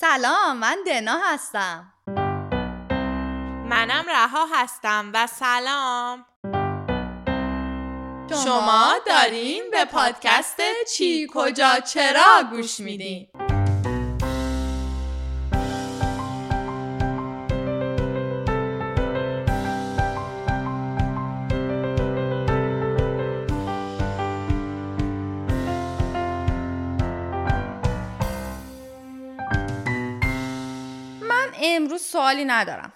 سلام 0.00 0.56
من 0.56 0.78
دنا 0.86 1.20
هستم. 1.24 1.92
منم 3.70 4.04
رها 4.08 4.46
هستم 4.54 5.10
و 5.14 5.26
سلام. 5.26 6.26
شما 8.44 8.94
دارین 9.06 9.62
به 9.70 9.84
پادکست 9.84 10.60
چی 10.96 11.26
کجا 11.34 11.80
چرا 11.80 12.42
گوش 12.50 12.80
میدین؟ 12.80 13.28
سوالی 32.18 32.44
ندارم. 32.44 32.92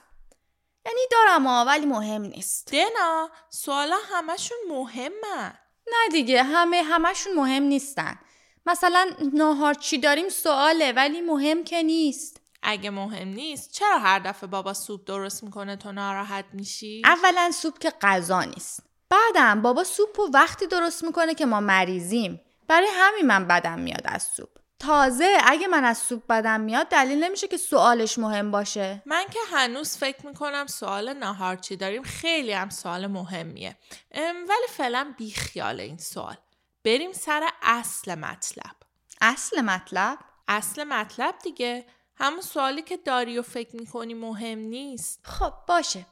یعنی 0.87 1.01
دارم 1.11 1.47
ها 1.47 1.65
ولی 1.69 1.87
مهم 1.87 2.23
نیست. 2.23 2.73
دنا 2.73 3.31
سوالا 3.51 3.97
همشون 4.11 4.59
مهمن 4.69 5.53
نه 5.87 6.09
دیگه 6.13 6.43
همه 6.43 6.83
همشون 6.83 7.35
مهم 7.35 7.63
نیستن. 7.63 8.19
مثلا 8.67 9.11
ناهار 9.35 9.75
چی 9.75 9.99
داریم 9.99 10.29
سواله 10.29 10.93
ولی 10.93 11.21
مهم 11.21 11.65
که 11.65 11.83
نیست. 11.83 12.41
اگه 12.63 12.91
مهم 12.91 13.29
نیست 13.29 13.73
چرا 13.73 13.99
هر 13.99 14.19
دفعه 14.19 14.49
بابا 14.49 14.75
سوپ 14.75 15.05
درست 15.07 15.45
می‌کنه 15.45 15.77
تو 15.77 15.93
ناراحت 15.93 16.45
میشی؟ 16.53 17.03
اولا 17.05 17.51
سوپ 17.51 17.79
که 17.79 17.91
غذا 17.91 18.43
نیست. 18.43 18.83
بعدم 19.09 19.63
بابا 19.63 19.85
سوپ 19.85 20.19
و 20.19 20.31
وقتی 20.35 20.67
درست 20.67 21.05
می‌کنه 21.05 21.35
که 21.35 21.47
ما 21.47 21.61
مریضیم. 21.61 22.41
برای 22.69 22.89
همین 22.93 23.27
من 23.27 23.47
بدم 23.47 23.79
میاد 23.79 24.03
از 24.05 24.23
سوپ. 24.23 24.62
تازه 24.83 25.39
اگه 25.45 25.69
من 25.69 25.85
از 25.85 25.99
سوپ 25.99 26.27
بدم 26.27 26.61
میاد 26.61 26.89
دلیل 26.89 27.25
نمیشه 27.25 27.49
که 27.49 27.57
سوالش 27.57 28.19
مهم 28.19 28.51
باشه. 28.51 29.03
من 29.07 29.25
که 29.33 29.39
هنوز 29.53 29.97
فکر 29.97 30.27
می‌کنم 30.27 30.67
سوال 30.67 31.13
ناهار 31.13 31.57
چی 31.57 31.77
داریم 31.77 32.03
خیلی 32.03 32.53
هم 32.53 32.71
سوال 32.71 33.07
مهمیه. 33.07 33.77
ولی 34.49 34.67
فعلا 34.69 35.15
بی 35.19 35.31
خیال 35.31 35.81
این 35.81 35.99
سوال. 35.99 36.37
بریم 36.85 37.13
سر 37.13 37.49
اصل 37.63 38.15
مطلب. 38.15 38.77
اصل 39.21 39.61
مطلب؟ 39.61 40.19
اصل 40.49 40.85
مطلب 40.85 41.35
دیگه. 41.43 41.87
همون 42.17 42.41
سوالی 42.41 42.83
که 42.83 42.97
داری 42.97 43.39
و 43.39 43.43
فکر 43.43 43.77
می‌کنی 43.77 44.15
مهم 44.15 44.59
نیست. 44.59 45.21
خب 45.25 45.53
باشه. 45.69 46.07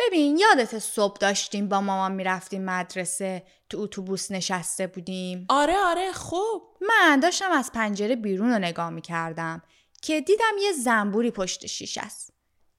ببین 0.00 0.38
یادت 0.38 0.78
صبح 0.78 1.16
داشتیم 1.20 1.68
با 1.68 1.80
مامان 1.80 2.12
می‌رفتیم 2.12 2.64
مدرسه 2.64 3.42
تو 3.68 3.78
اتوبوس 3.80 4.30
نشسته 4.30 4.86
بودیم. 4.86 5.46
آره 5.48 5.76
آره 5.76 6.12
خوب. 6.12 6.62
من 6.80 7.20
داشتم 7.20 7.50
از 7.50 7.72
پنجره 7.72 8.16
بیرون 8.16 8.50
رو 8.50 8.58
نگاه 8.58 8.90
می‌کردم 8.90 9.62
که 10.02 10.20
دیدم 10.20 10.58
یه 10.60 10.72
زنبوری 10.72 11.30
پشت 11.30 11.66
شیش 11.66 11.98
است. 11.98 12.32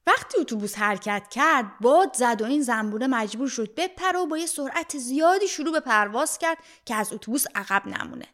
وقتی 0.07 0.39
اتوبوس 0.39 0.77
حرکت 0.77 1.23
کرد 1.31 1.65
باد 1.81 2.13
زد 2.13 2.41
و 2.41 2.45
این 2.45 2.61
زنبوره 2.61 3.07
مجبور 3.07 3.49
شد 3.49 3.75
بپره 3.75 4.19
و 4.19 4.25
با 4.25 4.37
یه 4.37 4.45
سرعت 4.45 4.97
زیادی 4.97 5.47
شروع 5.47 5.71
به 5.71 5.79
پرواز 5.79 6.37
کرد 6.37 6.57
که 6.85 6.95
از 6.95 7.13
اتوبوس 7.13 7.45
عقب 7.55 7.87
نمونه. 7.87 8.25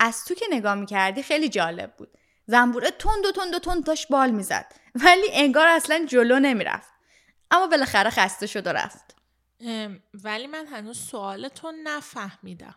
از 0.00 0.24
تو 0.24 0.34
که 0.34 0.46
نگاه 0.50 0.74
می‌کردی 0.74 1.22
خیلی 1.22 1.48
جالب 1.48 1.94
بود. 1.96 2.18
زنبوره 2.46 2.90
تند 2.90 3.26
و 3.26 3.32
تند 3.32 3.54
و 3.54 3.58
تند 3.58 3.84
داشت 3.84 4.08
بال 4.08 4.30
می‌زد 4.30 4.72
ولی 4.94 5.26
انگار 5.32 5.66
اصلا 5.66 6.04
جلو 6.08 6.40
نمی‌رفت. 6.40 6.90
اما 7.50 7.66
بالاخره 7.66 8.10
خسته 8.10 8.46
شد 8.46 8.66
و 8.66 8.70
رفت 8.70 9.16
ولی 10.14 10.46
من 10.46 10.66
هنوز 10.66 10.98
سوال 10.98 11.48
تو 11.48 11.72
نفهمیدم. 11.84 12.74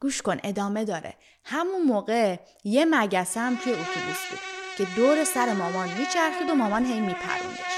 گوش 0.00 0.22
کن 0.22 0.38
ادامه 0.44 0.84
داره. 0.84 1.14
همون 1.44 1.82
موقع 1.82 2.36
یه 2.64 2.84
مگسه 2.84 3.40
هم 3.40 3.56
توی 3.56 3.72
اتوبوس 3.72 4.28
بود 4.30 4.38
که 4.78 4.84
دور 4.96 5.24
سر 5.24 5.52
مامان 5.52 5.88
میچرخید 5.88 6.50
و 6.50 6.54
مامان 6.54 6.84
هی 6.84 7.00
میپروندش. 7.00 7.74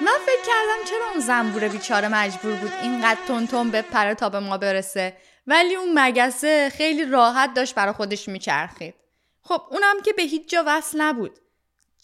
من 0.00 0.18
فکر 0.26 0.42
کردم 0.46 0.84
چرا 0.90 1.10
اون 1.10 1.20
زنبور 1.20 1.68
بیچاره 1.68 2.08
مجبور 2.08 2.52
بود 2.52 2.72
اینقدر 2.82 3.20
تون 3.26 3.46
تون 3.46 3.70
بپره 3.70 4.14
تا 4.14 4.28
به 4.28 4.40
ما 4.40 4.58
برسه 4.58 5.16
ولی 5.46 5.74
اون 5.74 5.98
مگسه 5.98 6.70
خیلی 6.70 7.04
راحت 7.04 7.54
داشت 7.54 7.74
برا 7.74 7.92
خودش 7.92 8.28
میچرخید. 8.28 8.94
خب 9.42 9.62
اونم 9.70 10.02
که 10.04 10.12
به 10.12 10.22
هیچ 10.22 10.50
جا 10.50 10.64
وصل 10.66 11.00
نبود. 11.00 11.38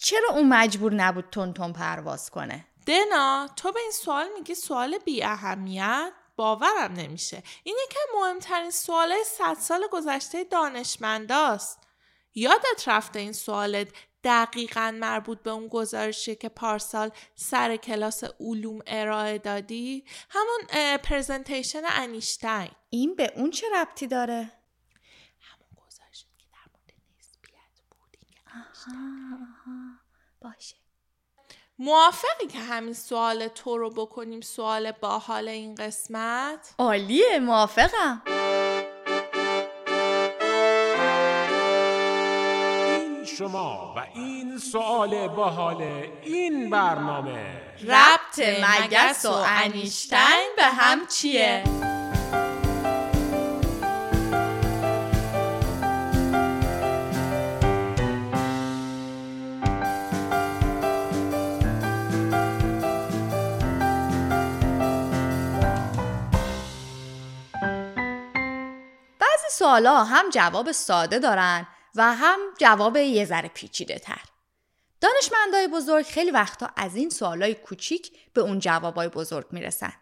چرا 0.03 0.29
اون 0.31 0.49
مجبور 0.49 0.95
نبود 0.95 1.31
تون 1.31 1.73
پرواز 1.73 2.31
کنه؟ 2.31 2.65
دنا 2.87 3.49
تو 3.57 3.73
به 3.73 3.81
این 3.81 3.91
سوال 3.91 4.29
میگی 4.35 4.55
سوال 4.55 4.99
بی 4.99 5.23
اهمیت؟ 5.23 6.13
باورم 6.37 6.93
نمیشه. 6.93 7.43
این 7.63 7.77
یکی 7.85 7.99
مهمترین 8.15 8.71
سوالای 8.71 9.25
صد 9.25 9.57
سال 9.59 9.87
گذشته 9.93 10.45
دانشمنداست. 10.45 11.79
یادت 12.35 12.89
رفته 12.89 13.19
این 13.19 13.33
سوالت 13.33 13.89
دقیقا 14.25 14.95
مربوط 15.01 15.43
به 15.43 15.51
اون 15.51 15.69
گزارشی 15.69 16.35
که 16.35 16.49
پارسال 16.49 17.11
سر 17.35 17.77
کلاس 17.77 18.25
علوم 18.41 18.79
ارائه 18.87 19.39
دادی؟ 19.39 20.05
همون 20.31 20.97
پرزنتیشن 20.97 21.83
انیشتین. 21.85 22.69
این 22.91 23.15
به 23.15 23.33
اون 23.37 23.51
چه 23.51 23.67
ربطی 23.75 24.07
داره 24.07 24.53
همون 25.41 25.69
گزارشی 25.87 26.27
که 26.39 26.47
در 26.53 26.73
مورد 26.73 26.93
نسبیت 27.19 27.83
این 28.55 28.65
که 28.85 28.91
باشه. 30.41 30.77
موافقی 31.79 32.47
که 32.47 32.59
همین 32.59 32.95
سوال 32.95 33.49
تو 33.49 33.79
رو 33.79 33.91
بکنیم 33.91 34.41
سوال 34.41 34.93
باحال 34.93 35.49
این 35.49 35.75
قسمت؟ 35.75 36.75
عالیه 36.79 37.39
موافقم. 37.39 38.23
این 42.87 43.25
شما 43.25 43.95
و 43.97 44.07
این 44.15 44.59
سوال 44.59 45.29
باحال 45.29 45.83
این 46.23 46.71
برنامه. 46.71 47.61
ربط 47.83 48.39
مگس 48.39 49.27
و 49.27 49.33
انیشتین 49.47 50.53
به 50.57 50.65
هم 50.65 51.07
چیه؟ 51.07 51.65
سوالا 69.59 70.05
هم 70.05 70.31
جواب 70.31 70.73
ساده 70.73 71.19
دارن 71.19 71.67
و 71.95 72.15
هم 72.15 72.39
جواب 72.59 72.97
یه 72.97 73.25
ذره 73.25 73.49
پیچیده 73.49 73.99
تر. 73.99 74.23
دانشمندای 75.01 75.69
بزرگ 75.69 76.05
خیلی 76.05 76.31
وقتا 76.31 76.71
از 76.77 76.97
این 76.97 77.11
سوالای 77.11 77.55
کوچیک 77.55 78.13
به 78.35 78.41
اون 78.41 78.59
جوابای 78.59 79.09
بزرگ 79.09 79.47
می‌رسن. 79.51 79.93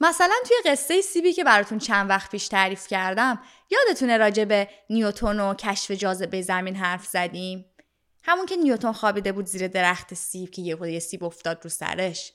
مثلا 0.00 0.34
توی 0.48 0.72
قصه 0.72 1.00
سیبی 1.00 1.32
که 1.32 1.44
براتون 1.44 1.78
چند 1.78 2.10
وقت 2.10 2.30
پیش 2.30 2.48
تعریف 2.48 2.86
کردم 2.86 3.40
یادتونه 3.70 4.16
راجع 4.16 4.44
به 4.44 4.68
نیوتون 4.90 5.40
و 5.40 5.54
کشف 5.54 5.90
جاذبه 5.90 6.42
زمین 6.42 6.76
حرف 6.76 7.06
زدیم 7.06 7.64
همون 8.22 8.46
که 8.46 8.56
نیوتون 8.56 8.92
خوابیده 8.92 9.32
بود 9.32 9.46
زیر 9.46 9.68
درخت 9.68 10.14
سیب 10.14 10.50
که 10.50 10.62
یه 10.62 10.98
سیب 10.98 11.24
افتاد 11.24 11.60
رو 11.64 11.70
سرش 11.70 12.32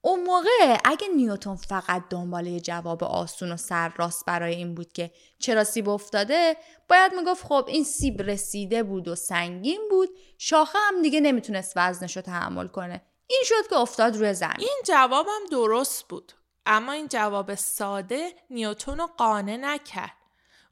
اون 0.00 0.22
موقع 0.24 0.78
اگه 0.84 1.08
نیوتون 1.08 1.56
فقط 1.56 2.02
دنبال 2.10 2.46
یه 2.46 2.60
جواب 2.60 3.04
آسون 3.04 3.52
و 3.52 3.56
سر 3.56 3.92
راست 3.96 4.24
برای 4.26 4.54
این 4.54 4.74
بود 4.74 4.92
که 4.92 5.10
چرا 5.38 5.64
سیب 5.64 5.88
افتاده 5.88 6.56
باید 6.88 7.14
می‌گفت 7.14 7.44
خب 7.46 7.64
این 7.68 7.84
سیب 7.84 8.22
رسیده 8.22 8.82
بود 8.82 9.08
و 9.08 9.14
سنگین 9.14 9.80
بود 9.90 10.08
شاخه 10.38 10.78
هم 10.78 11.02
دیگه 11.02 11.20
نمی‌تونست 11.20 11.72
وزنش 11.76 12.16
رو 12.16 12.22
تحمل 12.22 12.68
کنه. 12.68 13.02
این 13.26 13.42
شد 13.44 13.68
که 13.70 13.76
افتاد 13.76 14.16
روی 14.16 14.34
زمین. 14.34 14.56
این 14.58 14.82
جوابم 14.86 15.46
درست 15.50 16.08
بود 16.08 16.32
اما 16.66 16.92
این 16.92 17.08
جواب 17.08 17.54
ساده 17.54 18.32
نیوتون 18.50 18.98
رو 18.98 19.06
قانع 19.06 19.56
نکرد. 19.56 20.16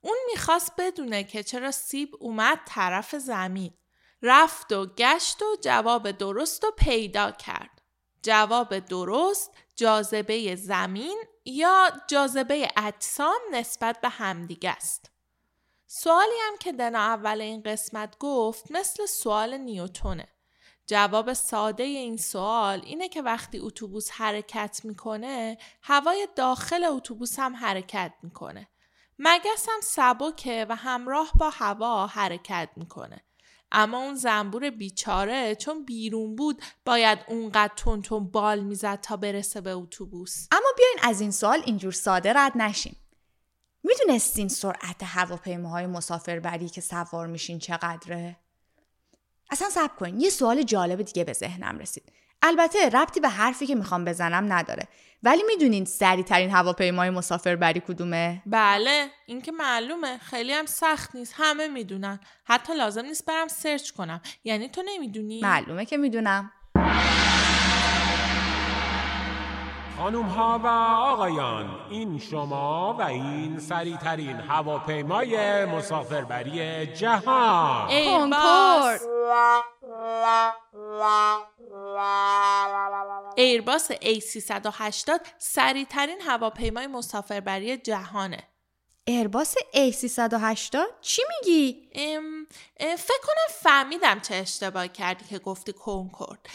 اون 0.01 0.17
می‌خواست 0.31 0.73
بدونه 0.79 1.25
که 1.25 1.43
چرا 1.43 1.71
سیب 1.71 2.11
اومد 2.21 2.59
طرف 2.67 3.15
زمین. 3.15 3.75
رفت 4.23 4.73
و 4.73 4.87
گشت 4.87 5.43
و 5.43 5.57
جواب 5.61 6.11
درست 6.11 6.65
رو 6.65 6.71
پیدا 6.71 7.31
کرد. 7.31 7.76
جواب 8.27 8.79
درست 8.79 9.51
جاذبه 9.77 10.57
زمین 10.57 11.25
یا 11.45 11.93
جاذبه 12.09 12.69
اجسام 12.77 13.39
نسبت 13.53 14.01
به 14.01 14.09
همدیگه 14.09 14.71
است. 14.71 15.11
سوالی 15.87 16.35
هم 16.47 16.57
که 16.57 16.73
دنا 16.73 16.99
اول 16.99 17.41
این 17.41 17.63
قسمت 17.63 18.19
گفت 18.19 18.71
مثل 18.71 19.07
سوال 19.07 19.57
نیوتونه. 19.57 20.29
جواب 20.87 21.33
ساده 21.33 21.83
این 21.83 22.17
سوال 22.17 22.81
اینه 22.85 23.09
که 23.09 23.23
وقتی 23.23 23.59
اتوبوس 23.59 24.11
حرکت 24.11 24.81
می‌کنه 24.85 25.59
هوای 25.83 26.29
داخل 26.37 26.85
اتوبوس 26.85 27.39
هم 27.39 27.57
حرکت 27.57 28.13
می‌کنه. 28.23 28.69
مگس 29.19 29.69
هم 29.69 29.81
سبکه 29.83 30.67
و 30.69 30.77
همراه 30.77 31.33
با 31.35 31.51
هوا 31.51 32.07
حرکت 32.07 32.69
می‌کنه. 32.77 33.26
اما 33.73 33.99
اون 33.99 34.15
زنبور 34.15 34.71
بیچاره 34.71 35.55
چون 35.55 35.85
بیرون 35.85 36.37
بود 36.37 36.63
باید 36.85 37.19
اونقدر 37.29 37.73
تون 37.77 38.03
تون 38.03 38.25
بال 38.31 38.61
می‌زد 38.61 39.01
تا 39.01 39.17
برسه 39.17 39.61
به 39.61 39.71
اتوبوس. 39.71 40.49
اما 40.53 40.69
بیاین 40.77 40.99
از 41.03 41.21
این 41.21 41.31
سوال 41.31 41.63
اینجور 41.67 41.93
ساده 41.93 42.33
رد 42.33 42.53
نشیم. 42.57 42.97
می‌دونستین 43.83 44.49
سرعت 44.49 45.03
هواپیماهای 45.03 45.87
مسافربری 45.87 46.69
که 46.69 46.81
سوار 46.81 47.27
میشین 47.27 47.59
چقدره؟ 47.59 48.37
اصلا 49.51 49.71
سب 49.71 49.97
کن 49.97 50.21
یه 50.21 50.31
سوال 50.31 50.63
جالب 50.63 51.03
دیگه 51.03 51.25
به 51.25 51.33
ذهنم 51.33 51.79
رسید. 51.79 52.13
البته 52.43 52.89
ربطی 52.89 53.21
به 53.21 53.29
حرفی 53.29 53.67
که 53.67 53.75
می‌خوام 53.75 54.05
بزنم 54.05 54.53
نداره. 54.53 54.89
ولی 55.23 55.43
می‌دونین 55.47 55.85
سریع 55.85 56.25
ترین 56.25 56.51
هواپیمای 56.51 57.11
مسافربری 57.11 57.81
کدومه؟ 57.81 58.43
بله 58.47 59.07
این 59.27 59.43
که 59.43 59.53
معلومه. 59.53 60.19
خیلی 60.19 60.53
هم 60.53 60.67
سخت 60.67 61.15
نیست. 61.15 61.35
همه 61.37 61.69
می‌دونن. 61.69 62.21
حتی 62.45 62.75
لازم 62.75 63.05
نیست 63.05 63.27
برم 63.27 63.49
سرچ 63.49 63.91
کنم. 63.91 64.21
یعنی 64.45 64.69
تو 64.69 64.83
نمی‌دونی؟ 64.87 65.41
معلومه 65.41 65.85
که 65.85 65.97
می‌دونم. 65.97 66.53
خانوم 69.99 70.27
ها 70.27 70.61
و 70.65 70.67
آقایان 71.13 71.71
این 71.91 72.19
شما 72.19 72.97
و 72.99 73.03
این 73.03 73.59
سریعترین 73.59 74.37
هواپیمای 74.37 75.65
مسافربری 75.65 76.87
جهان. 76.87 77.89
ایرباس 77.89 79.03
ایرباس 83.57 83.93
A380 83.93 85.11
سریعترین 85.39 86.21
هواپیمای 86.21 86.87
مسافربری 86.87 87.77
جهانه. 87.77 88.49
ایرباس 89.05 89.55
A380 89.75 90.77
چی 91.01 91.23
میگی؟ 91.29 91.89
ام، 91.95 92.47
فکر 92.79 93.21
کنم 93.23 93.55
فهمیدم 93.61 94.21
چه 94.21 94.35
اشتباه 94.35 94.89
کردی 94.89 95.25
که 95.25 95.39
گفتی 95.39 95.73
کنکورد. 95.73 96.47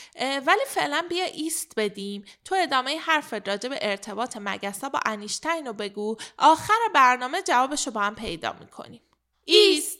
ولی 0.46 0.62
فعلا 0.68 1.06
بیا 1.10 1.26
ایست 1.26 1.74
بدیم. 1.78 2.26
تو 2.46 2.56
ادامه 2.56 3.00
حرف 3.00 3.34
راجع 3.34 3.70
به 3.70 3.78
ارتباط 3.82 4.38
مگسا 4.42 4.90
با 4.90 5.00
انیشتین 5.06 5.68
رو 5.68 5.74
بگو. 5.74 6.16
آخر 6.38 6.80
برنامه 6.96 7.42
جوابش 7.42 7.88
رو 7.88 7.94
با 7.94 8.02
هم 8.02 8.16
پیدا 8.16 8.56
می‌کنیم. 8.60 9.02
ایست! 9.46 10.00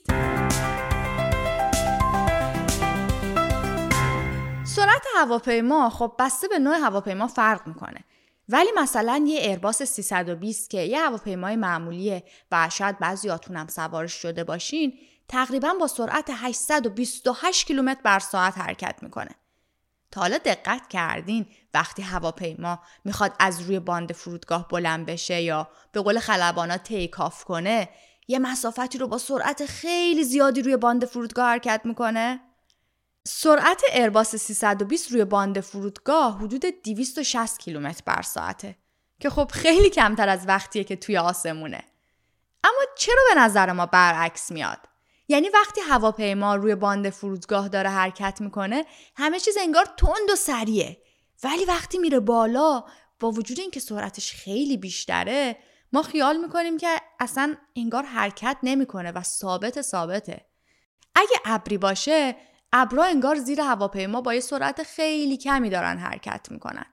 هواپیما 5.16 5.90
خب 5.90 6.16
بسته 6.20 6.48
به 6.48 6.60
نوع 6.60 6.76
هواپیما 6.76 7.28
فرق 7.28 7.68
می‌کنه. 7.68 8.04
ولی 8.50 8.70
مثلا 8.78 9.24
یه 9.28 9.40
ایرباس 9.40 9.84
320 9.84 10.70
که 10.70 10.82
یه 10.82 11.00
هواپیمای 11.00 11.56
معمولیه 11.56 12.24
و 12.52 12.70
شاید 12.70 13.00
بعضیاتون 13.00 13.58
هم 13.58 13.68
سوارش 13.68 14.14
شده 14.14 14.44
باشین 14.44 14.94
تقریبا 15.28 15.74
با 15.80 15.88
سرعت 15.88 16.30
828 16.34 17.68
کیلومتر 17.68 18.02
بر 18.04 18.20
ساعت 18.20 18.58
حرکت 18.58 18.96
می‌کنه. 19.02 19.32
تا 20.12 20.22
حالا 20.22 20.38
دقت 20.38 20.88
کردین 20.88 21.46
وقتی 21.74 22.02
هواپیما 22.02 22.80
می‌خواد 23.06 23.34
از 23.40 23.62
روی 23.62 23.80
باند 23.80 24.12
فرودگاه 24.14 24.68
بلند 24.68 25.06
بشه 25.06 25.42
یا 25.42 25.68
به 25.92 26.02
قول 26.02 26.20
خلبانا 26.20 26.78
take 26.78 27.15
off 27.15 27.44
کنه 27.44 27.90
یه 28.28 28.40
مسافتی 28.40 28.98
رو 28.98 29.08
با 29.08 29.18
سرعت 29.18 29.66
خیلی 29.66 30.24
زیادی 30.24 30.62
روی 30.62 30.78
باند 30.78 31.06
فرودگاه 31.06 31.46
حرکت 31.46 31.82
می‌کنه؟ 31.84 32.40
سرعت 33.28 33.82
Airbus 33.94 34.36
320 34.36 35.12
روی 35.12 35.26
باند 35.26 35.60
فرودگاه 35.60 36.38
حدود 36.38 36.66
260 36.66 37.60
کیلومتر 37.60 38.02
بر 38.06 38.22
ساعته 38.22 38.76
که 39.20 39.30
خب 39.30 39.52
خیلی 39.54 39.90
کمتر 39.90 40.30
از 40.30 40.48
وقتیه 40.48 40.84
که 40.84 40.96
توی 40.96 41.18
آسمونه. 41.18 41.84
اما 42.64 42.82
چرا 42.98 43.22
به 43.34 43.42
نظر 43.42 43.72
ما 43.72 43.86
برعکس 43.86 44.52
میاد؟ 44.52 44.78
یعنی 45.28 45.50
وقتی 45.50 45.82
هواپیما 45.82 46.56
روی 46.56 46.76
باند 46.76 47.10
فرودگاه 47.10 47.68
داره 47.70 47.90
حرکت 47.90 48.42
می‌کنه 48.42 48.86
همه 49.16 49.40
چیز 49.40 49.58
انگار 49.62 49.86
تند 49.98 50.30
و 50.34 50.36
سریعه. 50.36 50.98
ولی 51.44 51.66
وقتی 51.66 51.98
میره 51.98 52.20
بالا 52.20 52.84
با 53.20 53.32
وجود 53.32 53.60
اینکه 53.60 53.80
سرعتش 53.80 54.34
خیلی 54.34 54.78
بیشتره 54.78 55.58
ما 55.94 56.04
خیال 56.04 56.38
می‌کنیم 56.38 56.78
که 56.78 56.88
اصلا 57.20 57.56
انگار 57.76 58.04
حرکت 58.04 58.58
نمی‌کنه 58.64 59.12
و 59.12 59.24
ثابت 59.24 59.82
ثابته. 59.82 60.46
اگه 61.16 61.36
ابری 61.46 61.78
باشه 61.78 62.36
ابرا 62.74 63.04
انگار 63.04 63.36
زیر 63.36 63.62
هواپیما 63.62 64.22
با 64.22 64.34
یه 64.34 64.40
سرعت 64.40 64.84
خیلی 64.84 65.38
کمی 65.38 65.70
دارن 65.70 65.98
حرکت 65.98 66.48
می‌کنن. 66.52 66.86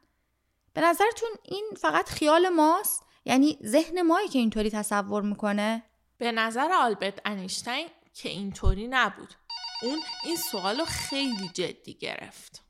به 0.72 0.80
نظرتون 0.80 1.28
این 1.44 1.70
فقط 1.80 2.08
خیال 2.08 2.48
ماست؟ 2.48 3.02
یعنی 3.25 3.58
ذهن 3.64 4.02
مایی 4.02 4.28
که 4.28 4.38
اینطوری 4.38 4.70
تصور 4.70 5.22
می‌کنه؟ 5.22 5.82
به 6.19 6.32
نظر 6.32 6.72
آلبرت 6.72 7.20
انیشتین 7.25 7.88
که 8.14 8.28
اینطوری 8.28 8.88
نبود. 8.88 9.34
اون 9.82 9.98
این 10.25 10.36
سوال 10.36 10.78
رو 10.78 10.84
خیلی 10.84 11.48
جدی 11.48 11.94
گرفت. 11.94 12.64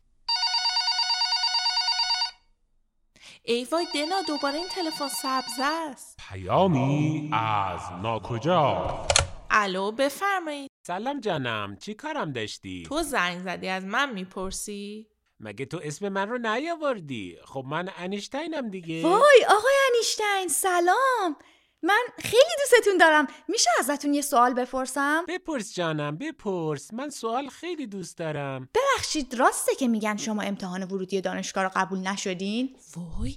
ای 3.42 3.64
وای 3.64 3.86
دنا 3.94 4.22
دوباره 4.26 4.54
این 4.54 4.68
تلفن 4.68 5.08
سبز 5.08 5.60
است. 5.60 6.18
پیامی 6.28 7.30
از 7.32 7.80
ناکجا. 8.02 9.06
الو 9.50 9.92
بفرمایید. 9.92 10.70
سلام 10.86 11.20
جانم 11.20 11.76
چی 11.80 11.94
کارم 11.94 12.32
داشتی؟ 12.32 12.82
تو 12.88 13.02
زنگ 13.02 13.42
زدی 13.44 13.68
از 13.68 13.84
من 13.84 14.12
می‌پرسی؟ 14.12 15.06
مگه 15.40 15.64
تو 15.64 15.80
اسم 15.82 16.08
من 16.08 16.28
رو 16.28 16.38
نیاوردی؟ 16.38 17.36
خب 17.44 17.64
من 17.66 17.90
انیشتینم 17.96 18.70
دیگه. 18.70 19.02
وای 19.02 19.44
آقای 19.48 19.74
انیشتین 19.94 20.48
سلام. 20.48 21.36
من 21.82 22.02
خیلی 22.18 22.52
دوستتون 22.58 22.96
دارم. 22.96 23.26
میشه 23.48 23.70
ازتون 23.78 24.14
یه 24.14 24.22
سوال 24.22 24.54
بپرسم؟ 24.54 25.24
بپرس 25.28 25.74
جانم 25.74 26.16
بپرس. 26.16 26.94
من 26.94 27.10
سوال 27.10 27.48
خیلی 27.48 27.86
دوست 27.86 28.18
دارم. 28.18 28.68
ببخشید 28.74 29.34
راسته 29.34 29.74
که 29.74 29.88
میگن 29.88 30.16
شما 30.16 30.42
امتحان 30.42 30.82
ورودی 30.82 31.20
دانشگاه 31.20 31.64
رو 31.64 31.70
قبول 31.76 31.98
نشدین؟ 31.98 32.76
وای 32.96 33.36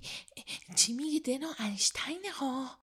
چی 0.75 0.93
میگه 0.93 1.19
دنا؟ 1.19 1.47
انیشتینه 1.59 2.31
ها. 2.39 2.80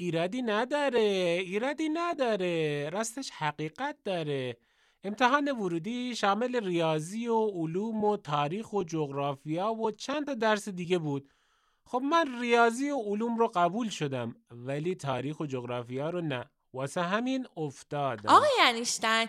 ایرادی 0.00 0.42
نداره 0.42 1.00
ایرادی 1.44 1.88
نداره. 1.88 2.90
راستش 2.92 3.30
حقیقت 3.30 3.96
داره. 4.04 4.56
امتحان 5.04 5.52
ورودی 5.52 6.16
شامل 6.16 6.64
ریاضی 6.64 7.28
و 7.28 7.46
علوم 7.46 8.04
و 8.04 8.16
تاریخ 8.16 8.72
و 8.72 8.84
جغرافیا 8.84 9.72
و 9.72 9.90
چند 9.90 10.26
تا 10.26 10.34
درس 10.34 10.68
دیگه 10.68 10.98
بود. 10.98 11.30
خب 11.84 12.02
من 12.02 12.40
ریاضی 12.40 12.90
و 12.90 12.96
علوم 12.96 13.38
رو 13.38 13.48
قبول 13.54 13.88
شدم 13.88 14.36
ولی 14.50 14.94
تاریخ 14.94 15.40
و 15.40 15.46
جغرافیا 15.46 16.10
رو 16.10 16.20
نه. 16.20 16.50
واسه 16.72 17.00
همین 17.02 17.46
افتادم 17.56 18.28
آقای 18.28 18.50
انیشتین 18.62 19.26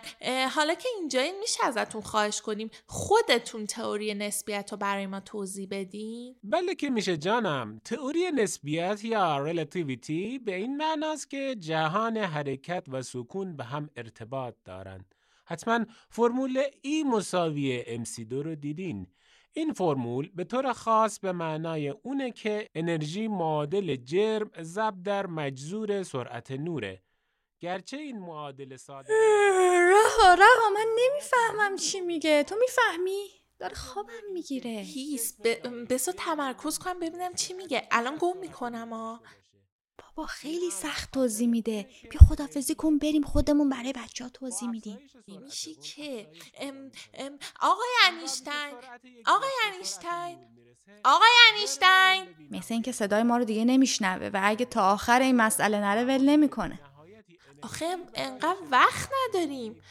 حالا 0.54 0.74
که 0.74 0.88
اینجایی 0.98 1.32
میشه 1.40 1.58
ازتون 1.64 2.00
خواهش 2.00 2.40
کنیم 2.40 2.70
خودتون 2.86 3.66
تئوری 3.66 4.14
نسبیت 4.14 4.72
رو 4.72 4.78
برای 4.78 5.06
ما 5.06 5.20
توضیح 5.20 5.68
بدین؟ 5.70 6.36
بله 6.44 6.74
که 6.74 6.90
میشه 6.90 7.16
جانم. 7.16 7.80
تئوری 7.84 8.30
نسبیت 8.30 9.04
یا 9.04 9.44
relativity 9.44 10.38
به 10.38 10.54
این 10.54 10.76
معناست 10.76 11.30
که 11.30 11.56
جهان 11.58 12.16
حرکت 12.16 12.84
و 12.88 13.02
سکون 13.02 13.56
به 13.56 13.64
هم 13.64 13.90
ارتباط 13.96 14.54
دارند. 14.64 15.14
حتما 15.44 15.84
فرمول 16.08 16.62
E 16.82 17.04
مساوی 17.04 17.84
MC2 18.04 18.32
رو 18.32 18.54
دیدین. 18.54 19.06
این 19.52 19.72
فرمول 19.72 20.30
به 20.34 20.44
طور 20.44 20.72
خاص 20.72 21.18
به 21.18 21.32
معنای 21.32 21.88
اونه 21.88 22.30
که 22.30 22.68
انرژی 22.74 23.28
معادل 23.28 23.96
جرم 23.96 24.50
ضرب 24.62 25.02
در 25.02 25.26
مجذور 25.26 26.02
سرعت 26.02 26.50
نوره. 26.50 27.02
گرچه 27.62 27.96
این 27.96 28.18
معادل 28.18 28.76
ساده 28.76 29.08
رها 29.90 30.34
رها 30.34 30.70
من 30.74 30.86
نمی‌فهمم 30.98 31.76
چی 31.76 32.00
میگه. 32.00 32.42
تو 32.42 32.56
می‌فهمی؟ 32.60 33.26
داره 33.58 33.74
خوابم 33.74 34.22
می‌گیره. 34.32 34.70
هیس 34.70 35.40
بسا 35.90 36.12
تمرکز 36.12 36.78
کنم 36.78 37.00
ببینم 37.00 37.34
چی 37.34 37.52
میگه. 37.52 37.88
الان 37.90 38.16
گم 38.20 38.36
می‌کنم 38.36 38.92
ها 38.92 39.22
بابا 39.98 40.26
خیلی 40.26 40.70
سخت 40.70 41.10
توضیح 41.12 41.48
میده. 41.48 41.88
بیا 42.10 42.20
خدافزی 42.28 42.74
کن 42.74 42.98
بریم 42.98 43.22
خودمون 43.22 43.68
برای 43.68 43.92
بچه 43.92 44.24
ها 44.24 44.30
توضیح 44.30 44.70
میدیم. 44.70 44.98
نمیشه 45.28 45.74
که. 45.74 46.28
ام، 46.54 46.90
ام، 47.14 47.38
آقای 47.60 47.88
انیشتین 48.06 48.72
آقای 49.26 49.50
انیشتین 49.72 50.38
آقای 51.04 51.30
انیشتین. 51.52 52.48
مثل 52.50 52.74
اینکه 52.74 52.92
صدای 52.92 53.22
ما 53.22 53.36
رو 53.36 53.44
دیگه 53.44 53.64
نمیشنوه 53.64 54.30
و 54.34 54.40
اگه 54.42 54.64
تا 54.64 54.92
آخر 54.92 55.20
این 55.20 55.36
مسئله 55.36 55.80
نره 55.80 56.04
ول 56.04 56.24
نمی‌کنه. 56.28 56.80
آخه 57.62 57.96
انقدر 58.14 58.58
وقت 58.70 59.10
نداریم. 59.28 59.82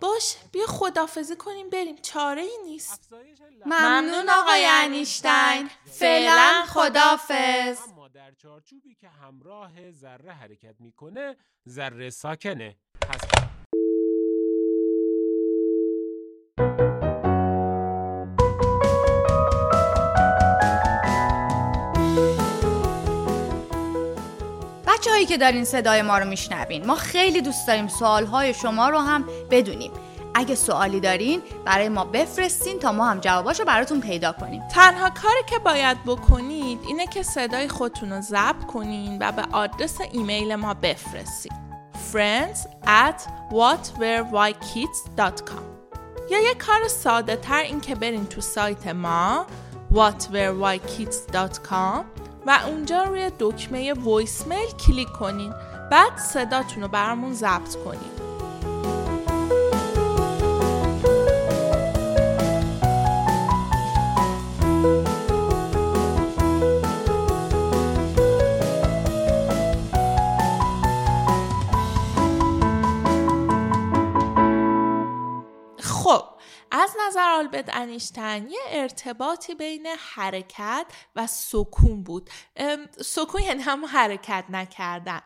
باش 0.00 0.36
بیا 0.52 0.66
خدافزی 0.66 1.36
کنیم 1.36 1.70
بریم. 1.70 1.96
چاره 1.96 2.42
ای 2.42 2.58
نیست. 2.64 3.12
ممنون 3.66 4.28
آقای 4.28 4.66
انیشتین. 4.66 5.70
فعلا 5.84 6.64
خدافز 6.68 7.78
اما 7.88 8.08
در 8.08 8.32
چارچوبی 8.32 8.94
که 8.94 9.08
همراه 9.08 9.90
ذره 9.90 10.32
حرکت 10.32 10.74
می‌کنه 10.78 11.36
ذره 11.68 12.10
ساکنه. 12.10 12.76
پس 13.00 13.20
هایی 25.26 25.38
که 25.38 25.44
دارین 25.44 25.64
صدای 25.64 26.02
ما 26.02 26.18
رو 26.18 26.24
میشنوین. 26.24 26.86
ما 26.86 26.94
خیلی 26.94 27.40
دوست 27.40 27.66
داریم 27.66 27.88
سوالهای 27.88 28.54
شما 28.54 28.88
رو 28.88 28.98
هم 28.98 29.24
بدونیم. 29.50 29.92
اگه 30.34 30.54
سوالی 30.54 31.00
دارین 31.00 31.42
برای 31.64 31.88
ما 31.88 32.04
بفرستین 32.04 32.78
تا 32.78 32.92
ما 32.92 33.06
هم 33.06 33.20
جواباشو 33.20 33.64
براتون 33.64 34.00
پیدا 34.00 34.32
کنیم. 34.32 34.68
تنها 34.68 35.10
کاری 35.10 35.42
که 35.46 35.58
باید 35.58 36.04
بکنید 36.04 36.78
اینه 36.88 37.06
که 37.06 37.22
صدای 37.22 37.68
خودتون 37.68 38.12
رو 38.12 38.20
ضبط 38.20 38.66
کنین 38.66 39.18
و 39.20 39.32
به 39.32 39.42
آدرس 39.52 39.98
ایمیل 40.12 40.54
ما 40.54 40.74
بفرستین. 40.74 41.52
friends 42.12 42.66
at 42.86 43.20
whatwerewhykids.com 43.50 45.62
یا 46.30 46.38
یه 46.38 46.54
کار 46.54 46.88
ساده 46.88 47.36
تر 47.36 47.62
این 47.62 47.80
که 47.80 47.94
برین 47.94 48.26
تو 48.26 48.40
سایت 48.40 48.86
ما 48.86 49.46
whatwerewhykids.com 49.92 52.15
و 52.46 52.58
اونجا 52.66 53.02
روی 53.02 53.30
دکمه 53.38 53.92
voice 53.92 54.46
mail 54.46 54.70
کلیک 54.86 55.08
کنین. 55.08 55.54
بعد 55.90 56.18
صداتون 56.18 56.82
رو 56.82 56.88
برامون 56.88 57.34
ضبط 57.34 57.76
کنین. 57.84 58.25
خب 76.06 76.24
از 76.70 76.90
نظر 77.06 77.32
آلبرت 77.32 77.70
انیشتین 77.72 78.50
یه 78.50 78.58
ارتباطی 78.68 79.54
بین 79.54 79.86
حرکت 79.86 80.86
و 81.16 81.26
سکون 81.26 82.02
بود. 82.02 82.30
سکون 83.04 83.42
یعنی 83.42 83.62
هم 83.62 83.84
حرکت 83.84 84.44
نکردن. 84.48 85.20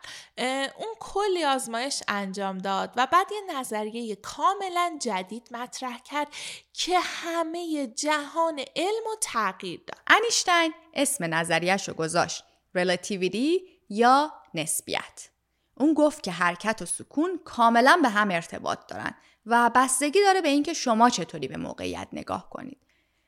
اون 0.77 0.95
کلی 0.99 1.43
آزمایش 1.43 2.03
انجام 2.07 2.57
داد 2.57 2.93
و 2.95 3.07
بعد 3.11 3.27
یه 3.31 3.59
نظریه 3.59 4.15
کاملا 4.15 4.97
جدید 5.01 5.47
مطرح 5.51 5.99
کرد 5.99 6.27
که 6.73 6.99
همه 6.99 7.87
جهان 7.87 8.59
علم 8.75 9.07
و 9.13 9.15
تغییر 9.21 9.81
داد. 9.87 10.01
انیشتین 10.07 10.73
اسم 10.93 11.33
نظریش 11.33 11.87
رو 11.87 11.93
گذاشت 11.93 12.43
رلاتیویتی 12.75 13.61
یا 13.89 14.33
نسبیت. 14.53 15.29
اون 15.77 15.93
گفت 15.93 16.23
که 16.23 16.31
حرکت 16.31 16.81
و 16.81 16.85
سکون 16.85 17.39
کاملا 17.45 17.99
به 18.01 18.09
هم 18.09 18.31
ارتباط 18.31 18.79
دارن. 18.87 19.15
و 19.45 19.71
بستگی 19.75 20.19
داره 20.21 20.41
به 20.41 20.49
اینکه 20.49 20.73
شما 20.73 21.09
چطوری 21.09 21.47
به 21.47 21.57
موقعیت 21.57 22.07
نگاه 22.13 22.49
کنید. 22.49 22.77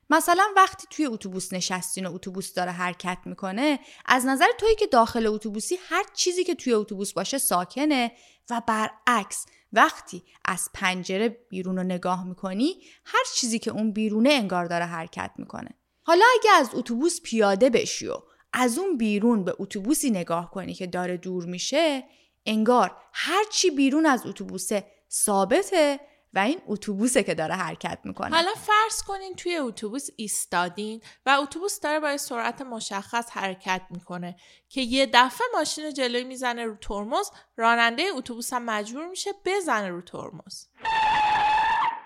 مثلا 0.10 0.44
وقتی 0.56 0.88
توی 0.90 1.06
اتوبوس 1.06 1.54
نشستین 1.54 2.06
و 2.06 2.14
اتوبوس 2.14 2.54
داره 2.54 2.72
حرکت 2.72 3.18
می‌کنه 3.26 3.80
از 4.06 4.26
نظر 4.26 4.46
تویی 4.58 4.76
که 4.76 4.88
داخل 4.88 5.28
اتوبوسی 5.28 5.78
هر 5.90 6.04
چیزی 6.14 6.44
که 6.44 6.56
توی 6.56 6.74
اتوبوس 6.74 7.14
باشه 7.14 7.38
ساکنه 7.38 8.12
و 8.50 8.62
برعکس 8.68 9.46
وقتی 9.74 10.24
از 10.46 10.70
پنجره 10.74 11.30
بیرون 11.30 11.78
رو 11.78 11.84
نگاه 11.84 12.28
می‌کنی 12.28 12.76
هر 13.06 13.24
چیزی 13.36 13.60
که 13.60 13.72
اون 13.72 13.92
بیرونه 13.92 14.30
انگار 14.30 14.66
داره 14.66 14.86
حرکت 14.86 15.32
می‌کنه 15.38 15.70
حالا 16.04 16.26
اگه 16.40 16.52
از 16.52 16.70
اتوبوس 16.74 17.22
پیاده 17.22 17.70
بشی 17.70 18.08
و 18.08 18.16
از 18.54 18.78
اون 18.78 18.98
بیرون 18.98 19.44
به 19.44 19.56
اتوبوسی 19.60 20.10
نگاه 20.10 20.52
کنی 20.52 20.74
که 20.74 20.88
داره 20.88 21.18
دور 21.18 21.46
میشه 21.46 22.04
انگار 22.46 22.96
هر 23.14 23.44
چی 23.52 23.72
بیرون 23.72 24.06
از 24.06 24.26
اتوبوسه 24.26 24.86
ثابته 25.14 26.00
و 26.34 26.40
این 26.40 26.62
اتوبوسه 26.68 27.24
که 27.24 27.36
داره 27.36 27.56
حرکت 27.56 28.00
می‌کنه. 28.04 28.36
حالا 28.36 28.54
فرض 28.54 29.04
کنین 29.04 29.36
توی 29.36 29.58
اتوبوس 29.58 30.08
ایستادین 30.16 31.02
و 31.26 31.38
اتوبوس 31.42 31.80
داره 31.80 32.00
با 32.00 32.18
سرعت 32.18 32.62
مشخص 32.62 33.30
حرکت 33.32 33.82
می‌کنه 33.90 34.36
که 34.70 34.82
یه 34.82 35.10
دفعه 35.14 35.48
ماشین 35.54 35.94
جلوی 35.94 36.24
می‌زنه 36.24 36.66
رو 36.66 36.76
ترمز 36.76 37.30
راننده 37.58 38.04
اتوبوس 38.16 38.54
هم 38.54 38.64
مجبور 38.64 39.08
میشه 39.08 39.32
بزنه 39.46 39.90
رو 39.90 40.02
ترمز. 40.02 40.66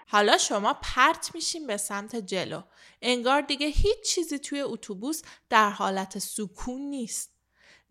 حالا 0.10 0.38
شما 0.38 0.74
پرت 0.74 1.32
میشین 1.34 1.68
به 1.68 1.78
سمت 1.78 2.16
جلو. 2.16 2.62
انگار 3.02 3.42
دیگه 3.42 3.68
هیچ 3.68 4.02
چیزی 4.06 4.40
توی 4.40 4.62
اتوبوس 4.62 5.22
در 5.50 5.70
حالت 5.70 6.20
سکون 6.20 6.82
نیست. 6.82 7.37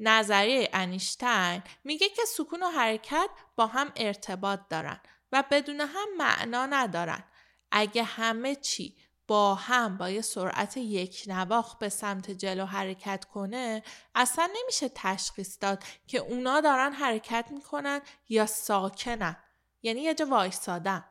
نظریه 0.01 0.71
انیشتین 0.73 1.63
میگه 1.85 2.09
که 2.09 2.23
سکون 2.25 2.63
و 2.63 2.67
حرکت 2.67 3.31
با 3.57 3.67
هم 3.67 3.93
ارتباط 3.97 4.61
دارن 4.71 5.01
و 5.33 5.45
بدون 5.51 5.81
هم 5.81 6.09
معنا 6.19 6.67
ندارن. 6.67 7.25
اگه 7.73 8.03
همه 8.03 8.55
چی 8.55 8.97
با 9.29 9.55
هم 9.55 9.97
با 9.97 10.11
یه 10.11 10.21
سرعت 10.21 10.77
یک 10.77 11.25
نواخ 11.27 11.77
به 11.77 11.89
سمت 11.89 12.31
جلو 12.31 12.65
حرکت 12.65 13.25
کنه 13.25 13.83
اصلا 14.15 14.49
نمیشه 14.63 14.91
تشخیص 14.95 15.59
داد 15.61 15.85
که 16.07 16.19
اونا 16.19 16.61
دارن 16.61 16.93
حرکت 16.93 17.47
می‌کنن 17.51 18.01
یا 18.29 18.47
ساکنن 18.47 19.37
یعنی 19.83 20.01
یه 20.01 20.15
جا 20.15 20.27
وایستادن 20.27 21.05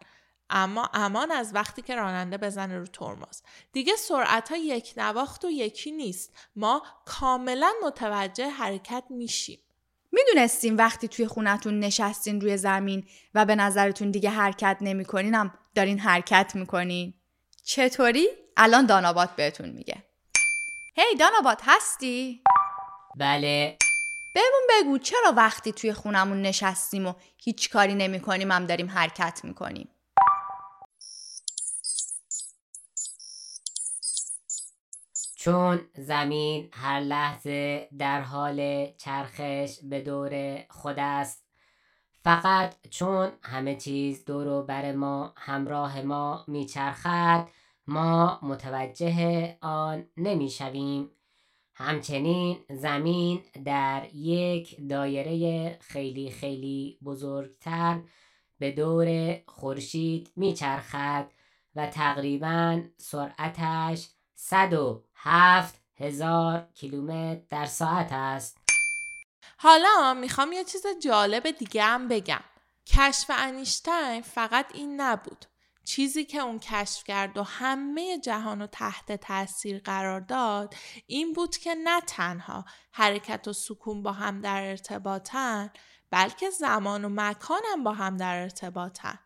اما 0.50 0.90
امان 0.94 1.32
از 1.32 1.56
وقتی 1.56 1.82
که 1.82 1.96
راننده 1.96 2.38
بزنه 2.38 2.78
رو 2.78 2.86
ترمز. 2.86 3.42
دیگه 3.74 3.96
سرعت 3.96 4.50
ها 4.50 4.58
یک 4.58 4.94
نواخت 4.98 5.46
و 5.46 5.50
یکی 5.50 5.92
نیست. 5.92 6.38
ما 6.56 6.84
کاملا 7.06 7.74
متوجه 7.84 8.50
حرکت 8.50 9.04
میشیم. 9.10 9.60
می‌دونستیم 10.12 10.78
وقتی 10.78 11.08
توی 11.08 11.28
خونتون 11.28 11.80
نشستین 11.80 12.42
روی 12.42 12.58
زمین 12.58 13.08
و 13.34 13.46
به 13.46 13.56
نظرتون 13.56 14.12
دیگه 14.12 14.30
حرکت 14.30 14.78
نمیکنینم 14.82 15.54
دارین 15.76 16.00
حرکت 16.00 16.52
می‌کنین. 16.56 17.14
چطوری؟ 17.64 18.28
الان 18.58 18.86
دانابات 18.86 19.36
بهتون 19.36 19.70
میگه. 19.70 20.04
هی 20.96 21.16
دانابات 21.20 21.62
هستی؟ 21.66 22.44
بله. 23.16 23.78
بهمون 24.34 24.62
بگو 24.70 24.98
چرا 24.98 25.34
وقتی 25.38 25.72
توی 25.72 25.94
خونمون 25.94 26.42
نشستیم 26.42 27.06
و 27.06 27.14
هیچ 27.38 27.70
کاری 27.70 27.96
نمی‌کنیم 27.96 28.52
هم 28.52 28.66
داریم 28.66 28.90
حرکت 28.90 29.42
می‌کنیم؟ 29.44 29.90
چون 35.46 35.82
زمین 35.98 36.70
هر 36.74 37.00
لحظه 37.00 37.90
در 37.98 38.22
حال 38.22 38.88
چرخش 38.98 39.80
به 39.84 40.02
دور 40.02 40.64
خود 40.70 40.96
است. 40.98 41.46
فقط 42.24 42.76
چون 42.90 43.32
همه 43.42 43.76
چیز 43.76 44.26
دور 44.26 44.48
و 44.48 44.64
بر 44.64 44.92
ما 44.92 45.34
همراه 45.38 46.02
ما 46.02 46.46
میچرخد 46.48 47.48
ما 47.88 48.40
متوجه 48.42 49.58
آن 49.62 50.08
نمی‌شویم. 50.18 51.12
همچنین 51.74 52.58
زمین 52.70 53.42
در 53.66 54.08
یک 54.14 54.88
دایره 54.90 55.78
خیلی 55.82 56.30
خیلی 56.30 57.00
بزرگتر 57.06 58.02
به 58.60 58.72
دور 58.72 59.38
خورشید 59.48 60.32
میچرخد 60.36 61.32
و 61.76 61.88
تقریبا 61.88 62.82
سرعتش 62.98 64.15
صد 64.36 64.74
و 64.74 65.04
هفت 65.16 65.82
هزار 65.98 66.68
کیلومتر 66.74 67.42
در 67.50 67.66
ساعت 67.66 68.10
است. 68.12 68.58
حالا 69.58 70.14
می‌خوام 70.14 70.52
یه 70.54 70.64
چیز 70.64 70.86
جالب 71.04 71.52
دیگه 71.52 71.84
هم 71.84 72.08
بگم. 72.08 72.44
کشف 72.88 73.32
انیشتین 73.34 74.22
فقط 74.22 74.66
این 74.74 75.02
نبود. 75.02 75.46
چیزی 75.86 76.26
که 76.26 76.40
اون 76.40 76.60
کشف 76.60 77.04
کرد 77.04 77.38
و 77.38 77.44
همه 77.44 78.20
جهان 78.20 78.62
رو 78.62 78.68
تحت 78.68 79.12
تاثیر 79.12 79.80
قرار 79.80 80.20
داد 80.20 80.76
این 81.08 81.34
بود 81.34 81.58
که 81.58 81.76
نه 81.76 82.02
تنها 82.02 82.66
حرکت 82.92 83.48
و 83.48 83.54
سکون 83.54 84.04
با 84.04 84.12
هم 84.12 84.42
در 84.42 84.62
ارتباطن 84.62 85.72
بلکه 86.12 86.50
زمان 86.50 87.06
و 87.06 87.10
مکان 87.12 87.62
هم 87.72 87.84
با 87.84 87.94
هم 87.94 88.18
در 88.18 88.42
ارتباطن. 88.42 89.20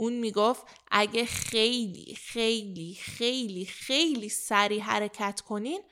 اون 0.00 0.12
می‌گفت 0.12 0.66
اگه 0.90 1.24
خیلی 1.24 2.14
خیلی 2.14 2.94
خیلی 2.94 3.64
خیلی 3.64 4.28
سریع 4.28 4.82
حرکت 4.82 5.40
کنین 5.40 5.82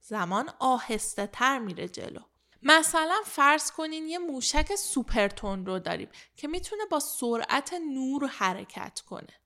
زمان 0.00 0.50
آهسته 0.58 1.26
تر 1.26 1.58
میره 1.58 1.88
جلو. 1.88 2.20
مثلا 2.62 3.16
فرض 3.24 3.70
کنین 3.70 4.08
یه 4.08 4.18
موشک 4.18 4.74
سوپرتون 4.74 5.66
رو 5.66 5.78
داریم 5.78 6.08
که 6.36 6.48
می‌تونه 6.48 6.82
با 6.90 7.00
سرعت 7.00 7.74
نور 7.74 8.26
حرکت 8.26 9.00
کنه. 9.00 9.40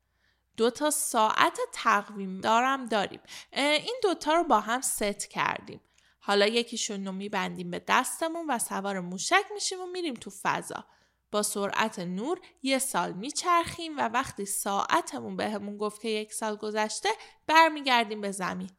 دو 0.57 0.71
تا 0.71 0.91
ساعت 0.91 1.59
تقویم 1.73 2.41
دارم 2.41 2.87
داریم. 2.87 3.21
این 3.53 3.97
دوتا 4.03 4.35
رو 4.35 4.45
با 4.45 4.61
هم 4.61 4.81
ست 4.81 5.31
کردیم. 5.31 5.81
حالا 6.19 6.47
یکیشون 6.47 7.07
رو 7.07 7.13
میبندیم 7.13 7.71
به 7.71 7.85
دستمون 7.89 8.47
و 8.49 8.59
سوار 8.59 9.01
موشک 9.01 9.45
میشیم 9.55 9.81
و 9.81 9.87
میریم 9.87 10.15
تو 10.15 10.31
فضا. 10.43 10.85
با 11.31 11.43
سرعت 11.43 11.99
نور 11.99 12.41
یه 12.63 12.79
سال 12.79 13.13
میچرخیم 13.13 13.99
و 13.99 14.09
وقتی 14.09 14.47
ساعتمون 14.47 15.37
بهمون 15.37 15.77
گفت 15.79 16.01
که 16.01 16.09
یک 16.09 16.33
سال 16.33 16.57
گذشته 16.57 17.09
برمیگردیم 17.47 18.21
به 18.21 18.33
زمین. 18.33 18.71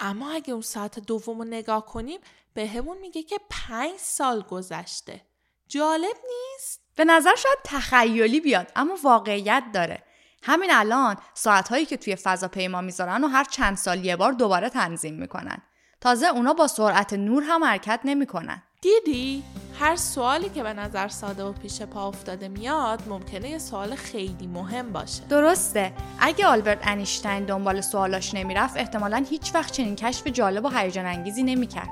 اما 0.00 0.30
اگه 0.30 0.52
اون 0.52 0.62
ساعت 0.62 0.98
دوم 0.98 1.38
رو 1.38 1.44
نگاه 1.44 1.86
کنیم 1.86 2.20
بهمون 2.54 2.98
میگه 2.98 3.22
که 3.22 3.38
پنج 3.50 3.96
سال 3.96 4.42
گذشته. 4.42 5.22
جالب 5.68 6.16
نیست؟ 6.28 6.80
به 6.96 7.04
نظر 7.04 7.34
شاید 7.34 7.58
تخیلی 7.64 8.40
بیاد 8.40 8.72
اما 8.76 8.96
واقعیت 9.02 9.64
داره. 9.74 10.04
همین 10.42 10.70
الان 10.72 11.16
ساعتهایی 11.34 11.86
که 11.86 11.96
توی 11.96 12.16
فضاپیما 12.16 12.80
می‌ذارن 12.80 13.24
و 13.24 13.28
هر 13.28 13.44
چند 13.44 13.76
سال 13.76 14.04
یه 14.04 14.16
بار 14.16 14.32
دوباره 14.32 14.68
تنظیم 14.68 15.14
می‌کنن. 15.14 15.62
تازه 16.00 16.26
اونا 16.26 16.52
با 16.52 16.66
سرعت 16.66 17.12
نور 17.12 17.42
هم 17.42 17.64
حرکت 17.64 18.00
نمی‌کنن. 18.04 18.62
دیدی؟ 18.80 19.44
هر 19.80 19.96
سوالی 19.96 20.48
که 20.48 20.62
به 20.62 20.72
نظر 20.72 21.08
ساده 21.08 21.44
و 21.44 21.52
پیش 21.52 21.82
پا 21.82 22.08
افتاده 22.08 22.48
میاد 22.48 23.02
ممکنه 23.08 23.50
یه 23.50 23.58
سوال 23.58 23.94
خیلی 23.94 24.46
مهم 24.46 24.92
باشه. 24.92 25.24
درسته. 25.24 25.92
اگه 26.20 26.46
آلبرت 26.46 26.78
انیشتین 26.82 27.44
دنبال 27.44 27.80
سوالاش 27.80 28.34
نمی‌رفت 28.34 28.76
احتمالا 28.76 29.24
هیچ 29.30 29.54
وقت 29.54 29.72
چنین 29.72 29.96
کشف 29.96 30.26
جالب 30.26 30.64
و 30.64 30.68
هیجان 30.68 31.06
انگیزی 31.06 31.42
نمی‌کرد. 31.42 31.88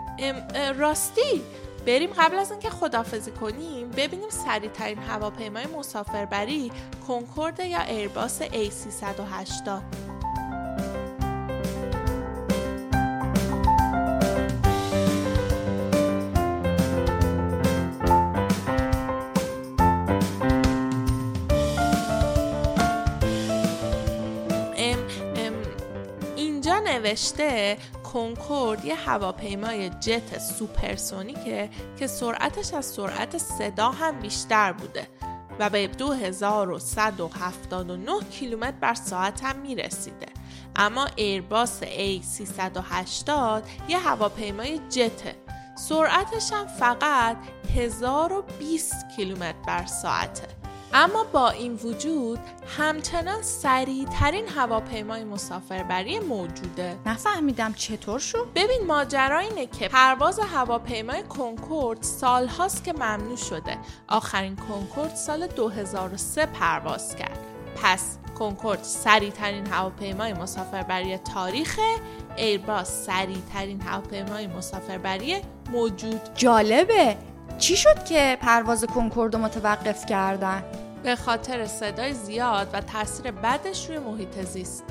راستی 0.78 1.42
بریم 1.86 2.10
قبل 2.18 2.38
از 2.38 2.50
اینکه 2.50 2.70
خدافزی 2.70 3.30
کنیم 3.30 3.90
ببینیم 3.90 4.30
سریعترین 4.30 4.98
هواپیمای 4.98 5.66
مسافربری 5.66 6.72
کنکورد 7.08 7.60
یا 7.60 7.82
ایرباس 7.82 8.42
A380 8.42 9.68
نوشته 27.06 27.76
کنکورد 28.12 28.84
یه 28.84 28.94
هواپیمای 28.94 29.88
جت 29.88 30.38
supersonic 30.38 31.58
ه 31.58 31.70
که 31.98 32.06
سرعتش 32.06 32.74
از 32.74 32.86
سرعت 32.86 33.38
صدا 33.38 33.90
هم 33.90 34.20
بیشتر 34.20 34.72
بوده 34.72 35.08
و 35.58 35.70
به 35.70 35.86
2179 35.86 38.12
کیلومتر 38.30 38.76
بر 38.80 38.94
ساعت 38.94 39.44
هم 39.44 39.56
می‌رسیده. 39.56 40.26
اما 40.76 41.08
ایرباس 41.16 41.82
A380 41.82 43.62
یه 43.88 43.98
هواپیمای 43.98 44.80
جته 44.90 45.34
سرعتش 45.78 46.52
هم 46.52 46.66
فقط 46.66 47.36
1020 47.76 48.94
کیلومتر 49.16 49.54
بر 49.66 49.86
ساعته. 49.86 50.65
اما 50.98 51.24
با 51.32 51.50
این 51.50 51.72
وجود 51.72 52.38
همچنان 52.78 53.42
سریعترین 53.42 54.48
هواپیمای 54.48 55.24
مسافربری 55.24 56.18
موجوده. 56.18 56.96
نفهمیدم 57.06 57.72
چطور 57.72 58.18
شد؟ 58.18 58.46
ببین 58.54 58.80
ماجرا 58.86 59.38
اینه 59.38 59.66
که 59.66 59.88
پرواز 59.88 60.38
هواپیمای 60.38 61.22
کنکورد 61.22 62.02
سالهاست 62.02 62.84
که 62.84 62.92
ممنوع 62.92 63.36
شده. 63.36 63.78
آخرین 64.08 64.56
کنکورد 64.56 65.14
سال 65.14 65.46
2003 65.46 66.46
پرواز 66.46 67.16
کرد. 67.16 67.38
پس 67.82 68.18
کنکورد 68.38 68.82
سریعترین 68.82 69.66
هواپیمای 69.66 70.32
مسافربری 70.32 71.18
تاریخ 71.18 71.78
ایرباس 72.36 73.06
سریعترین 73.06 73.80
هواپیمای 73.80 74.46
مسافربری 74.46 75.36
موجود. 75.72 76.20
جالبه. 76.34 77.16
چی 77.58 77.76
شد 77.76 78.04
که 78.04 78.38
پرواز 78.40 78.84
کنکورد 78.84 79.34
رو 79.34 79.40
متوقف 79.40 80.06
کردن؟ 80.06 80.85
به 81.06 81.16
خاطر 81.16 81.66
صدای 81.66 82.14
زیاد 82.14 82.70
و 82.72 82.80
تاثیر 82.80 83.30
بدش 83.30 83.88
روی 83.88 83.98
محیط 83.98 84.40
زیست. 84.40 84.84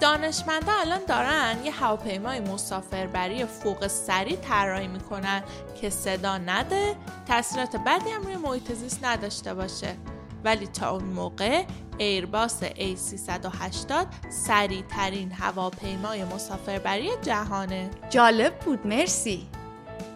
دانشمندا 0.00 0.72
الان 0.80 1.00
دارن 1.08 1.56
یه 1.64 1.72
هواپیمای 1.72 2.40
مسافربری 2.40 3.44
فوق 3.44 3.86
سریع 3.86 4.36
طراحی 4.36 4.88
می‌کنن 4.88 5.42
که 5.80 5.90
صدا 5.90 6.38
نده 6.38 6.96
تاثیرات 7.28 7.76
بدی 7.76 8.10
هم 8.10 8.22
روی 8.22 8.36
محیط 8.36 8.72
زیست 8.72 9.04
نداشته 9.04 9.54
باشه. 9.54 9.96
ولی 10.44 10.66
تا 10.66 10.90
اون 10.90 11.04
موقع 11.04 11.64
ایرباس 11.98 12.62
A380 12.64 14.06
سریع 14.30 14.82
ترین 14.82 15.32
هواپیمای 15.32 16.24
مسافربری 16.24 17.10
جهانه. 17.22 17.90
جالب 18.10 18.58
بود 18.58 18.86
مرسی. 18.86 19.48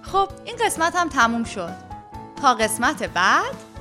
خب 0.03 0.29
این 0.45 0.57
قسمت 0.67 0.97
هم 0.97 1.09
تموم 1.09 1.45
شد. 1.45 1.75
تا 2.43 2.55
قسمت 2.55 3.03
بعد. 3.03 3.74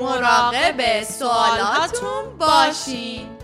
مراقب 0.00 1.02
سوالاتون 1.02 2.38
باشین. 2.38 3.35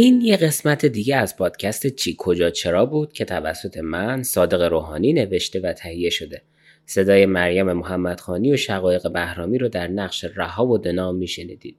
این 0.00 0.20
یه 0.20 0.36
قسمت 0.36 0.86
دیگه 0.86 1.16
از 1.16 1.36
پادکست 1.36 1.86
چی 1.86 2.14
کجا 2.18 2.50
چرا 2.50 2.86
بود 2.86 3.12
که 3.12 3.24
توسط 3.24 3.78
من 3.78 4.22
صادق 4.22 4.62
روحانی 4.62 5.12
نوشته 5.12 5.60
و 5.60 5.72
تهیه 5.72 6.10
شده. 6.10 6.42
صدای 6.86 7.26
مریم 7.26 7.72
محمدخانی 7.72 8.52
و 8.52 8.56
شقایق 8.56 9.12
بهرامی 9.12 9.58
رو 9.58 9.68
در 9.68 9.88
نقش 9.88 10.24
رها 10.36 10.66
و 10.66 10.78
دنا 10.78 11.12
میشنیدید. 11.12 11.76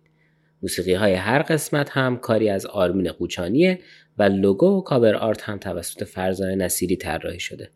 موسیقی 0.61 0.93
های 0.93 1.13
هر 1.13 1.41
قسمت 1.41 1.89
هم 1.89 2.17
کاری 2.17 2.49
از 2.49 2.65
آرمین 2.65 3.11
قوچانیه 3.11 3.79
و 4.17 4.23
لوگو 4.23 4.67
و 4.67 4.81
کاور 4.81 5.15
آرت 5.15 5.41
هم 5.41 5.57
توسط 5.57 6.03
فرزانه 6.03 6.55
نصیری 6.55 6.95
طراحی 6.95 7.39
شده. 7.39 7.69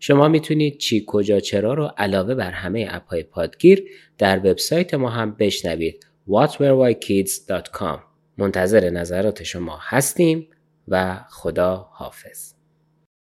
شما 0.00 0.28
می‌تونید 0.28 0.78
چی 0.78 1.04
کجا 1.06 1.40
چرا 1.40 1.74
رو 1.74 1.90
علاوه 1.96 2.34
بر 2.34 2.50
همه 2.50 2.88
اپهای 2.90 3.22
پادگیر 3.22 3.84
در 4.18 4.38
وبسایت 4.38 4.94
ما 4.94 5.10
هم 5.10 5.36
بشنوید 5.38 6.06
whatwerewhykids.com 6.28 8.09
منتظر 8.40 8.90
نظرات 8.90 9.42
شما 9.42 9.78
هستیم 9.82 10.48
و 10.88 11.24
خدا 11.30 11.88
حافظ. 11.92 12.59